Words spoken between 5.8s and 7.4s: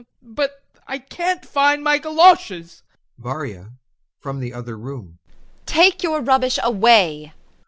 your rubbish away!